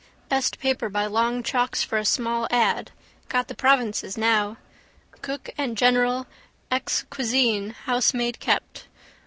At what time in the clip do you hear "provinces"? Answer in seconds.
3.53-4.17